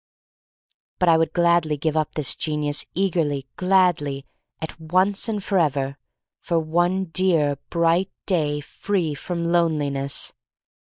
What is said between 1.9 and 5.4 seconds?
up this genius eagerly, gladly— at once